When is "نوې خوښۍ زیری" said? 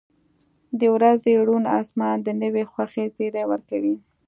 2.41-3.43